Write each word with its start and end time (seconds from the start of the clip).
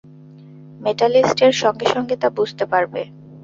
মেস্টালিস্টর 0.81 1.51
সঙ্গে 1.53 1.87
সঙ্গে 1.95 2.15
তা 2.17 2.27
বুঝতে 2.29 2.63
পারবে। 2.65 3.01